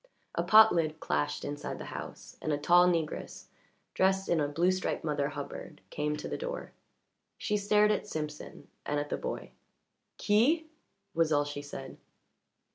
[0.33, 3.45] A pot lid clashed inside the house, and a tall negress,
[3.93, 6.71] dressed in a blue striped Mother Hubbard, came to the door.
[7.37, 9.51] She stared at Simpson and at the boy.
[10.17, 10.65] "Qui?"
[11.13, 11.97] was all she said.